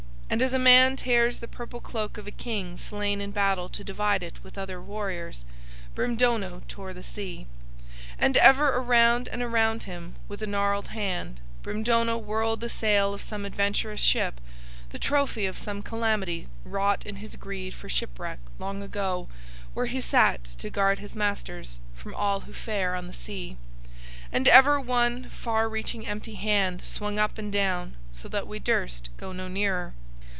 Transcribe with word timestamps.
And 0.31 0.41
as 0.41 0.53
a 0.53 0.59
man 0.59 0.95
tears 0.95 1.39
the 1.39 1.47
purple 1.49 1.81
cloak 1.81 2.17
of 2.17 2.25
a 2.25 2.31
king 2.31 2.77
slain 2.77 3.19
in 3.19 3.31
battle 3.31 3.67
to 3.67 3.83
divide 3.83 4.23
it 4.23 4.41
with 4.45 4.57
other 4.57 4.81
warriors,—Brimdono 4.81 6.61
tore 6.69 6.93
the 6.93 7.03
sea. 7.03 7.47
And 8.17 8.37
ever 8.37 8.69
around 8.69 9.27
and 9.27 9.41
around 9.41 9.83
him 9.83 10.15
with 10.29 10.41
a 10.41 10.47
gnarled 10.47 10.87
hand 10.87 11.41
Brimdono 11.63 12.15
whirled 12.17 12.61
the 12.61 12.69
sail 12.69 13.13
of 13.13 13.21
some 13.21 13.43
adventurous 13.43 13.99
ship, 13.99 14.39
the 14.91 14.97
trophy 14.97 15.45
of 15.45 15.57
some 15.57 15.81
calamity 15.81 16.47
wrought 16.63 17.05
in 17.05 17.17
his 17.17 17.35
greed 17.35 17.73
for 17.73 17.89
shipwreck 17.89 18.39
long 18.57 18.81
ago 18.81 19.27
where 19.73 19.87
he 19.87 19.99
sat 19.99 20.45
to 20.45 20.69
guard 20.69 20.99
his 20.99 21.13
masters 21.13 21.81
from 21.93 22.15
all 22.15 22.39
who 22.39 22.53
fare 22.53 22.95
on 22.95 23.07
the 23.07 23.11
sea. 23.11 23.57
And 24.31 24.47
ever 24.47 24.79
one 24.79 25.25
far 25.27 25.67
reaching 25.67 26.07
empty 26.07 26.35
hand 26.35 26.81
swung 26.83 27.19
up 27.19 27.37
and 27.37 27.51
down 27.51 27.95
so 28.13 28.29
that 28.29 28.47
we 28.47 28.59
durst 28.59 29.09
go 29.17 29.33
no 29.33 29.49
nearer. 29.49 29.93